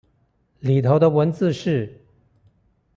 [0.63, 2.03] 裡頭的文字是